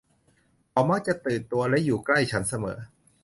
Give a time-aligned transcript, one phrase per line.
[0.71, 2.77] เขามักจะตื่นตัวและอยู่ใกล้ฉันเสมอ